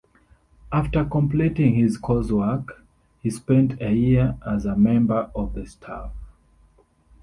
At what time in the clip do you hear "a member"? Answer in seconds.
4.65-5.29